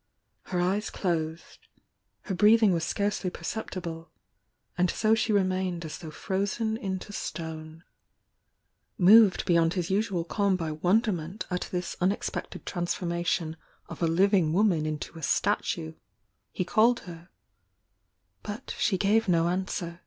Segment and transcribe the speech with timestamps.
[0.45, 1.59] Her eyes closed—
[2.23, 4.09] her breathing was scarcely perceptible—
[4.75, 7.83] and so she remained as though frozen into stone.
[8.97, 12.41] Moved beyond his usual calm by wonderment at this unex i 286 THE YOUNG DIANA
[12.41, 13.57] ii« f I Hi pected transformation
[13.89, 15.93] of a living woman into a statue,
[16.51, 17.29] he called her,—
[18.41, 19.99] but she gave no answer.